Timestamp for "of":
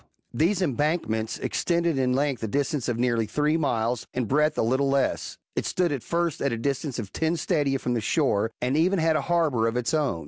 2.89-2.97, 6.97-7.13, 9.69-9.77